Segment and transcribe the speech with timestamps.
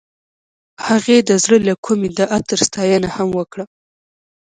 [0.87, 3.65] هغې د زړه له کومې د عطر ستاینه هم وکړه.